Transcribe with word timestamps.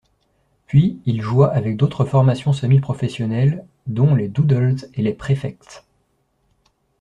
Puis 0.65 0.99
il 1.05 1.21
joua 1.21 1.51
avec 1.53 1.77
d'autres 1.77 2.05
formations 2.05 2.53
semi-professionnelles, 2.53 3.63
dont 3.85 4.15
les 4.15 4.29
Doodles 4.29 4.77
et 4.95 5.03
les 5.03 5.13
Prefects. 5.13 5.83